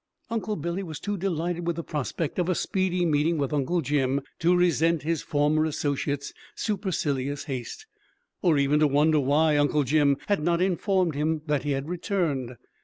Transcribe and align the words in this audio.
Uncle 0.31 0.55
Billy 0.55 0.81
was 0.81 0.99
too 0.99 1.15
delighted 1.15 1.67
with 1.67 1.75
the 1.75 1.83
prospect 1.83 2.39
of 2.39 2.49
a 2.49 2.55
speedy 2.55 3.05
meeting 3.05 3.37
with 3.37 3.53
Uncle 3.53 3.81
Jim 3.81 4.19
to 4.39 4.55
resent 4.55 5.03
his 5.03 5.21
former 5.21 5.63
associate's 5.65 6.33
supercilious 6.55 7.43
haste, 7.43 7.85
or 8.41 8.57
even 8.57 8.79
to 8.79 8.87
wonder 8.87 9.19
why 9.19 9.57
Uncle 9.57 9.83
Jim 9.83 10.17
had 10.25 10.41
not 10.41 10.59
informed 10.59 11.13
him 11.13 11.43
that 11.45 11.61
he 11.61 11.73
had 11.73 11.87
returned. 11.87 12.57